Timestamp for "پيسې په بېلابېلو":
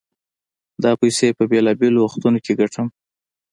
1.01-1.99